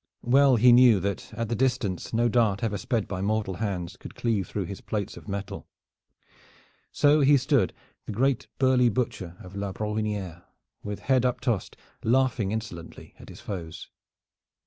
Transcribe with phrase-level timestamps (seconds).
[0.25, 4.15] Well he knew that at the distance no dart ever sped by mortal hands could
[4.15, 5.67] cleave through his plates of metal.
[6.91, 7.71] So he stood,
[8.07, 10.41] the great burly Butcher of La Brohiniere,
[10.81, 13.89] with head uptossed, laughing insolently at his foes.